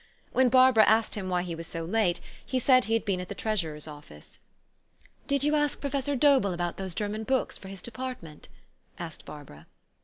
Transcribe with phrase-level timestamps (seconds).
[0.31, 3.29] When Barbara asked him why he was so late, he said he had been at
[3.29, 4.39] the treasurer's office.
[5.27, 8.49] ''Did you ask Professor Dobell about those Ger man books for his department?"
[8.97, 9.67] asked Barbara.